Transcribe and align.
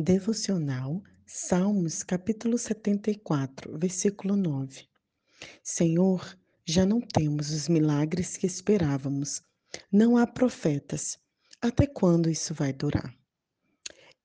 Devocional, 0.00 1.02
Salmos, 1.26 2.04
capítulo 2.04 2.56
74, 2.56 3.76
versículo 3.76 4.36
9. 4.36 4.86
Senhor, 5.60 6.38
já 6.64 6.86
não 6.86 7.00
temos 7.00 7.50
os 7.50 7.68
milagres 7.68 8.36
que 8.36 8.46
esperávamos. 8.46 9.42
Não 9.90 10.16
há 10.16 10.24
profetas. 10.24 11.18
Até 11.60 11.84
quando 11.84 12.30
isso 12.30 12.54
vai 12.54 12.72
durar? 12.72 13.12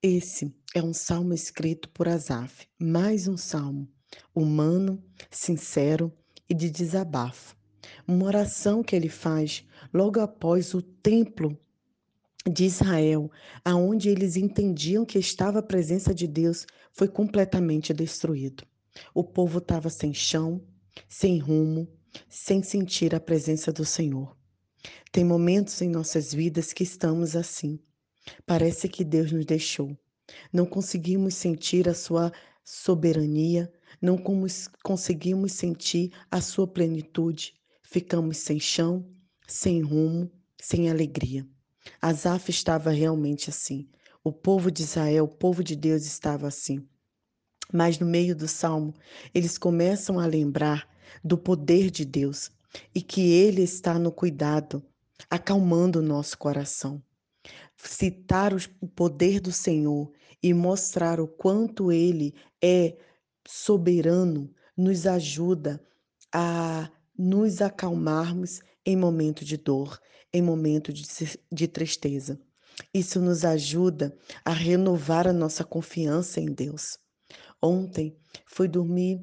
Esse 0.00 0.54
é 0.76 0.80
um 0.80 0.94
salmo 0.94 1.34
escrito 1.34 1.88
por 1.88 2.06
Asaf, 2.06 2.68
mais 2.78 3.26
um 3.26 3.36
salmo 3.36 3.92
humano, 4.32 5.02
sincero 5.28 6.16
e 6.48 6.54
de 6.54 6.70
desabafo. 6.70 7.56
Uma 8.06 8.26
oração 8.26 8.80
que 8.80 8.94
ele 8.94 9.08
faz 9.08 9.66
logo 9.92 10.20
após 10.20 10.72
o 10.72 10.80
templo 10.80 11.58
de 12.50 12.64
Israel, 12.64 13.30
aonde 13.64 14.10
eles 14.10 14.36
entendiam 14.36 15.04
que 15.04 15.18
estava 15.18 15.60
a 15.60 15.62
presença 15.62 16.14
de 16.14 16.26
Deus, 16.26 16.66
foi 16.92 17.08
completamente 17.08 17.92
destruído. 17.92 18.64
O 19.14 19.24
povo 19.24 19.58
estava 19.58 19.88
sem 19.88 20.12
chão, 20.12 20.62
sem 21.08 21.38
rumo, 21.38 21.88
sem 22.28 22.62
sentir 22.62 23.14
a 23.14 23.20
presença 23.20 23.72
do 23.72 23.84
Senhor. 23.84 24.36
Tem 25.10 25.24
momentos 25.24 25.80
em 25.80 25.88
nossas 25.88 26.32
vidas 26.32 26.72
que 26.72 26.82
estamos 26.82 27.34
assim. 27.34 27.78
Parece 28.46 28.88
que 28.88 29.04
Deus 29.04 29.32
nos 29.32 29.46
deixou. 29.46 29.96
Não 30.52 30.66
conseguimos 30.66 31.34
sentir 31.34 31.88
a 31.88 31.94
sua 31.94 32.32
soberania, 32.62 33.72
não 34.00 34.18
conseguimos 34.82 35.52
sentir 35.52 36.12
a 36.30 36.40
sua 36.40 36.66
plenitude. 36.66 37.54
Ficamos 37.82 38.38
sem 38.38 38.60
chão, 38.60 39.06
sem 39.46 39.80
rumo, 39.80 40.30
sem 40.60 40.90
alegria. 40.90 41.46
Asaf 42.00 42.50
estava 42.50 42.90
realmente 42.90 43.50
assim. 43.50 43.88
O 44.22 44.32
povo 44.32 44.70
de 44.70 44.82
Israel, 44.82 45.24
o 45.24 45.28
povo 45.28 45.62
de 45.62 45.76
Deus 45.76 46.04
estava 46.04 46.46
assim. 46.46 46.86
Mas 47.72 47.98
no 47.98 48.06
meio 48.06 48.34
do 48.34 48.48
salmo, 48.48 48.94
eles 49.34 49.58
começam 49.58 50.18
a 50.18 50.26
lembrar 50.26 50.88
do 51.22 51.36
poder 51.36 51.90
de 51.90 52.04
Deus 52.04 52.50
e 52.94 53.02
que 53.02 53.32
Ele 53.32 53.62
está 53.62 53.98
no 53.98 54.10
cuidado, 54.10 54.82
acalmando 55.30 55.98
o 55.98 56.02
nosso 56.02 56.38
coração. 56.38 57.02
Citar 57.76 58.52
o 58.54 58.88
poder 58.88 59.40
do 59.40 59.52
Senhor 59.52 60.10
e 60.42 60.54
mostrar 60.54 61.20
o 61.20 61.28
quanto 61.28 61.92
Ele 61.92 62.34
é 62.62 62.96
soberano 63.46 64.50
nos 64.76 65.06
ajuda 65.06 65.82
a 66.32 66.90
nos 67.16 67.60
acalmarmos 67.60 68.60
em 68.84 68.96
momento 68.96 69.44
de 69.44 69.56
dor, 69.56 70.00
em 70.32 70.42
momento 70.42 70.92
de, 70.92 71.04
de 71.50 71.68
tristeza. 71.68 72.38
Isso 72.92 73.20
nos 73.20 73.44
ajuda 73.44 74.16
a 74.44 74.52
renovar 74.52 75.28
a 75.28 75.32
nossa 75.32 75.64
confiança 75.64 76.40
em 76.40 76.46
Deus. 76.46 76.98
Ontem 77.62 78.16
fui 78.46 78.68
dormir 78.68 79.20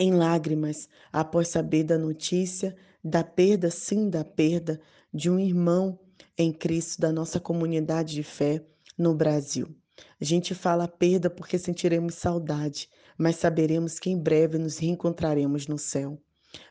em 0.00 0.12
lágrimas 0.12 0.88
após 1.12 1.48
saber 1.48 1.84
da 1.84 1.98
notícia 1.98 2.76
da 3.02 3.22
perda, 3.22 3.70
sim, 3.70 4.10
da 4.10 4.24
perda 4.24 4.80
de 5.12 5.30
um 5.30 5.38
irmão 5.38 5.98
em 6.36 6.52
Cristo 6.52 7.00
da 7.00 7.12
nossa 7.12 7.40
comunidade 7.40 8.14
de 8.14 8.22
fé 8.22 8.64
no 8.96 9.14
Brasil. 9.14 9.74
A 10.20 10.24
gente 10.24 10.54
fala 10.54 10.86
perda 10.86 11.30
porque 11.30 11.58
sentiremos 11.58 12.14
saudade, 12.14 12.88
mas 13.16 13.36
saberemos 13.36 13.98
que 13.98 14.10
em 14.10 14.18
breve 14.18 14.58
nos 14.58 14.78
reencontraremos 14.78 15.66
no 15.66 15.78
céu. 15.78 16.20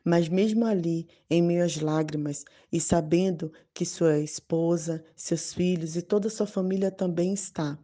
Mas 0.04 0.28
mesmo 0.28 0.66
ali, 0.66 1.08
em 1.30 1.42
meio 1.42 1.64
às 1.64 1.78
lágrimas, 1.78 2.44
e 2.72 2.80
sabendo 2.80 3.52
que 3.74 3.86
sua 3.86 4.20
esposa, 4.20 5.04
seus 5.16 5.54
filhos 5.54 5.96
e 5.96 6.02
toda 6.02 6.30
sua 6.30 6.48
família 6.48 6.90
também 6.90 7.34
está, 7.34 7.78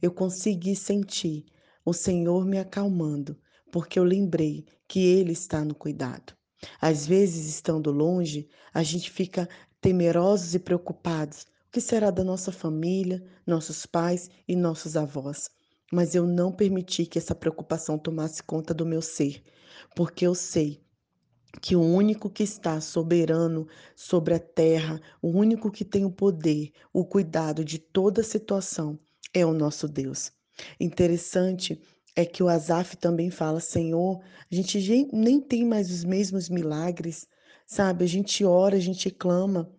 eu 0.00 0.10
consegui 0.10 0.74
sentir 0.74 1.44
o 1.84 1.92
Senhor 1.92 2.46
me 2.46 2.58
acalmando, 2.58 3.38
porque 3.70 3.98
eu 3.98 4.04
lembrei 4.04 4.64
que 4.88 5.00
Ele 5.00 5.32
está 5.32 5.64
no 5.64 5.74
cuidado. 5.74 6.34
Às 6.80 7.06
vezes, 7.06 7.46
estando 7.46 7.90
longe, 7.90 8.48
a 8.72 8.82
gente 8.82 9.10
fica 9.10 9.48
temerosos 9.80 10.54
e 10.54 10.58
preocupados. 10.58 11.42
O 11.42 11.72
que 11.72 11.80
será 11.80 12.10
da 12.10 12.24
nossa 12.24 12.52
família, 12.52 13.22
nossos 13.46 13.84
pais 13.84 14.30
e 14.48 14.56
nossos 14.56 14.96
avós? 14.96 15.50
Mas 15.92 16.14
eu 16.14 16.26
não 16.26 16.50
permiti 16.50 17.04
que 17.04 17.18
essa 17.18 17.34
preocupação 17.34 17.98
tomasse 17.98 18.42
conta 18.42 18.72
do 18.72 18.86
meu 18.86 19.02
ser, 19.02 19.42
porque 19.94 20.26
eu 20.26 20.34
sei 20.34 20.83
que 21.60 21.76
o 21.76 21.80
único 21.80 22.28
que 22.28 22.42
está 22.42 22.80
soberano 22.80 23.66
sobre 23.94 24.34
a 24.34 24.38
terra, 24.38 25.00
o 25.22 25.28
único 25.28 25.70
que 25.70 25.84
tem 25.84 26.04
o 26.04 26.10
poder, 26.10 26.72
o 26.92 27.04
cuidado 27.04 27.64
de 27.64 27.78
toda 27.78 28.22
situação 28.22 28.98
é 29.32 29.44
o 29.44 29.52
nosso 29.52 29.88
Deus. 29.88 30.32
Interessante 30.78 31.80
é 32.16 32.24
que 32.24 32.42
o 32.42 32.48
Asaf 32.48 32.96
também 32.96 33.30
fala: 33.30 33.60
Senhor, 33.60 34.20
a 34.50 34.54
gente 34.54 35.08
nem 35.12 35.40
tem 35.40 35.64
mais 35.64 35.90
os 35.90 36.04
mesmos 36.04 36.48
milagres, 36.48 37.26
sabe? 37.66 38.04
A 38.04 38.08
gente 38.08 38.44
ora, 38.44 38.76
a 38.76 38.80
gente 38.80 39.10
clama, 39.10 39.70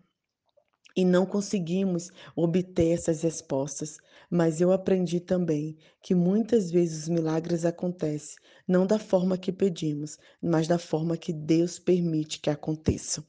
e 0.96 1.04
não 1.04 1.26
conseguimos 1.26 2.10
obter 2.36 2.94
essas 2.94 3.22
respostas. 3.22 3.98
Mas 4.30 4.62
eu 4.62 4.72
aprendi 4.72 5.20
também 5.20 5.78
que 6.02 6.16
muitas 6.16 6.72
vezes 6.72 7.04
os 7.04 7.10
milagres 7.10 7.66
acontecem 7.66 8.38
não 8.68 8.88
da 8.88 8.98
forma 8.98 9.38
que 9.38 9.52
pedimos, 9.52 10.18
mas 10.42 10.68
da 10.68 10.80
forma 10.80 11.18
que 11.18 11.32
Deus 11.32 11.78
permite 11.78 12.40
que 12.40 12.50
aconteçam. 12.50 13.24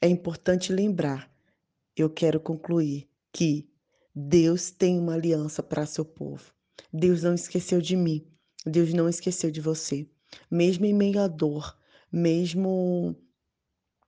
É 0.00 0.08
importante 0.08 0.72
lembrar, 0.72 1.30
eu 1.96 2.08
quero 2.08 2.40
concluir, 2.40 3.08
que 3.32 3.68
Deus 4.14 4.70
tem 4.70 4.98
uma 4.98 5.14
aliança 5.14 5.62
para 5.62 5.86
seu 5.86 6.04
povo. 6.04 6.52
Deus 6.92 7.22
não 7.22 7.34
esqueceu 7.34 7.80
de 7.80 7.96
mim, 7.96 8.26
Deus 8.64 8.92
não 8.92 9.08
esqueceu 9.08 9.50
de 9.50 9.60
você. 9.60 10.08
Mesmo 10.50 10.84
em 10.84 10.92
meio 10.92 11.20
à 11.20 11.28
dor, 11.28 11.76
mesmo 12.12 13.16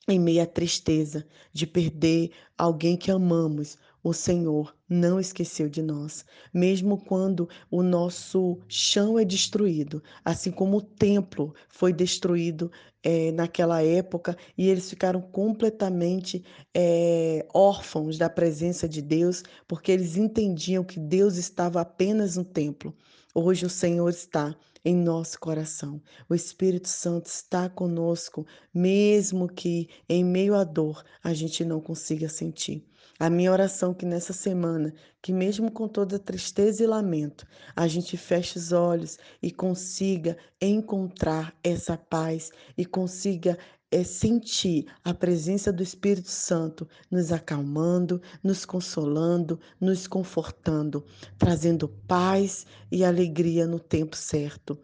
em 0.08 0.18
meio 0.18 0.42
à 0.42 0.46
tristeza 0.46 1.26
de 1.52 1.66
perder 1.66 2.30
alguém 2.56 2.96
que 2.96 3.10
amamos, 3.10 3.78
o 4.02 4.12
Senhor 4.12 4.74
não 4.88 5.20
esqueceu 5.20 5.68
de 5.68 5.82
nós, 5.82 6.24
mesmo 6.52 6.96
quando 6.96 7.48
o 7.70 7.82
nosso 7.82 8.58
chão 8.66 9.18
é 9.18 9.24
destruído, 9.24 10.02
assim 10.24 10.50
como 10.50 10.78
o 10.78 10.82
templo 10.82 11.54
foi 11.68 11.92
destruído 11.92 12.70
é, 13.02 13.30
naquela 13.32 13.82
época 13.82 14.36
e 14.56 14.68
eles 14.68 14.88
ficaram 14.88 15.20
completamente 15.20 16.42
é, 16.74 17.46
órfãos 17.52 18.18
da 18.18 18.28
presença 18.28 18.88
de 18.88 19.02
Deus, 19.02 19.42
porque 19.68 19.92
eles 19.92 20.16
entendiam 20.16 20.84
que 20.84 20.98
Deus 20.98 21.36
estava 21.36 21.80
apenas 21.80 22.36
no 22.36 22.44
templo. 22.44 22.94
Hoje 23.32 23.64
o 23.64 23.70
Senhor 23.70 24.08
está 24.08 24.56
em 24.84 24.96
nosso 24.96 25.38
coração. 25.38 26.02
O 26.28 26.34
Espírito 26.34 26.88
Santo 26.88 27.26
está 27.26 27.68
conosco, 27.68 28.44
mesmo 28.74 29.46
que 29.48 29.88
em 30.08 30.24
meio 30.24 30.52
à 30.56 30.64
dor 30.64 31.04
a 31.22 31.32
gente 31.32 31.64
não 31.64 31.80
consiga 31.80 32.28
sentir. 32.28 32.84
A 33.20 33.30
minha 33.30 33.52
oração 33.52 33.92
é 33.92 33.94
que 33.94 34.04
nessa 34.04 34.32
semana, 34.32 34.92
que 35.22 35.32
mesmo 35.32 35.70
com 35.70 35.86
toda 35.86 36.18
tristeza 36.18 36.82
e 36.82 36.86
lamento, 36.88 37.46
a 37.76 37.86
gente 37.86 38.16
feche 38.16 38.58
os 38.58 38.72
olhos 38.72 39.16
e 39.40 39.52
consiga 39.52 40.36
encontrar 40.60 41.54
essa 41.62 41.96
paz 41.96 42.50
e 42.76 42.84
consiga 42.84 43.56
é 43.90 44.04
sentir 44.04 44.86
a 45.04 45.12
presença 45.12 45.72
do 45.72 45.82
Espírito 45.82 46.30
Santo 46.30 46.88
nos 47.10 47.32
acalmando, 47.32 48.22
nos 48.42 48.64
consolando, 48.64 49.58
nos 49.80 50.06
confortando, 50.06 51.04
trazendo 51.36 51.88
paz 51.88 52.66
e 52.90 53.04
alegria 53.04 53.66
no 53.66 53.80
tempo 53.80 54.16
certo. 54.16 54.78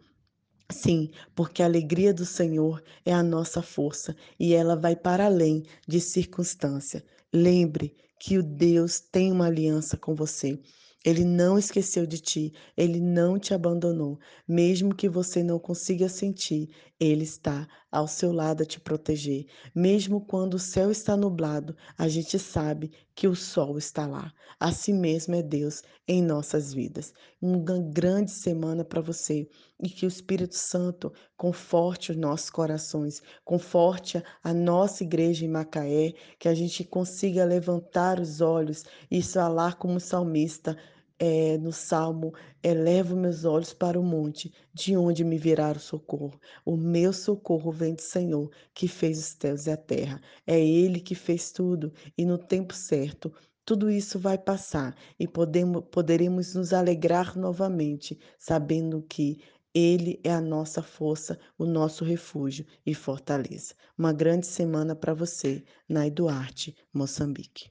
Sim, 0.69 1.11
porque 1.33 1.63
a 1.63 1.65
alegria 1.65 2.13
do 2.13 2.25
Senhor 2.25 2.83
é 3.05 3.13
a 3.13 3.23
nossa 3.23 3.61
força 3.61 4.15
e 4.37 4.53
ela 4.53 4.75
vai 4.75 4.95
para 4.95 5.25
além 5.25 5.63
de 5.87 6.01
circunstância. 6.01 7.05
Lembre 7.33 7.95
que 8.19 8.37
o 8.37 8.43
Deus 8.43 8.99
tem 8.99 9.31
uma 9.31 9.45
aliança 9.45 9.95
com 9.95 10.13
você. 10.13 10.59
Ele 11.05 11.23
não 11.23 11.57
esqueceu 11.57 12.05
de 12.05 12.19
ti, 12.19 12.53
ele 12.75 12.99
não 12.99 13.39
te 13.39 13.53
abandonou. 13.53 14.19
Mesmo 14.45 14.93
que 14.93 15.07
você 15.07 15.41
não 15.41 15.57
consiga 15.57 16.09
sentir, 16.09 16.69
ele 16.99 17.23
está 17.23 17.67
ao 17.91 18.07
seu 18.07 18.31
lado 18.31 18.63
a 18.63 18.65
te 18.65 18.79
proteger. 18.79 19.45
Mesmo 19.73 20.19
quando 20.21 20.55
o 20.55 20.59
céu 20.59 20.89
está 20.89 21.15
nublado, 21.15 21.75
a 21.97 22.07
gente 22.07 22.39
sabe 22.39 22.91
que 23.13 23.27
o 23.27 23.35
sol 23.35 23.77
está 23.77 24.07
lá. 24.07 24.33
Assim 24.59 24.93
mesmo 24.93 25.35
é 25.35 25.43
Deus 25.43 25.83
em 26.07 26.23
nossas 26.23 26.73
vidas. 26.73 27.13
Uma 27.41 27.79
grande 27.79 28.31
semana 28.31 28.83
para 28.83 29.01
você 29.01 29.47
e 29.81 29.89
que 29.89 30.05
o 30.05 30.07
Espírito 30.07 30.55
Santo 30.55 31.13
conforte 31.35 32.11
os 32.11 32.17
nossos 32.17 32.49
corações, 32.49 33.21
conforte 33.45 34.21
a 34.43 34.53
nossa 34.53 35.03
igreja 35.03 35.45
em 35.45 35.49
Macaé, 35.49 36.13
que 36.39 36.47
a 36.47 36.55
gente 36.55 36.83
consiga 36.83 37.45
levantar 37.45 38.19
os 38.19 38.41
olhos 38.41 38.83
e 39.11 39.21
falar 39.21 39.75
como 39.75 39.99
salmista 39.99 40.75
é, 41.19 41.57
no 41.57 41.71
Salmo, 41.71 42.33
é, 42.63 42.69
elevo 42.69 43.15
meus 43.15 43.45
olhos 43.45 43.73
para 43.73 43.99
o 43.99 44.03
monte, 44.03 44.53
de 44.73 44.95
onde 44.95 45.23
me 45.23 45.37
virá 45.37 45.71
o 45.71 45.79
socorro. 45.79 46.39
O 46.65 46.75
meu 46.77 47.11
socorro 47.13 47.71
vem 47.71 47.95
do 47.95 48.01
Senhor, 48.01 48.51
que 48.73 48.87
fez 48.87 49.17
os 49.19 49.35
céus 49.39 49.67
e 49.67 49.71
a 49.71 49.77
terra. 49.77 50.21
É 50.45 50.59
Ele 50.59 50.99
que 50.99 51.15
fez 51.15 51.51
tudo, 51.51 51.91
e 52.17 52.25
no 52.25 52.37
tempo 52.37 52.73
certo 52.73 53.31
tudo 53.67 53.91
isso 53.91 54.17
vai 54.17 54.37
passar 54.37 54.95
e 55.19 55.27
podemos, 55.27 55.83
poderemos 55.91 56.55
nos 56.55 56.71
alegrar 56.71 57.37
novamente, 57.37 58.17
sabendo 58.39 59.01
que 59.01 59.41
Ele 59.73 60.21
é 60.23 60.31
a 60.31 60.39
nossa 60.39 60.81
força, 60.81 61.37
o 61.57 61.65
nosso 61.65 62.05
refúgio 62.05 62.65
e 62.85 62.95
fortaleza. 62.95 63.75
Uma 63.97 64.13
grande 64.13 64.47
semana 64.47 64.95
para 64.95 65.13
você, 65.13 65.65
Nai 65.89 66.09
Duarte, 66.09 66.73
Moçambique. 66.93 67.69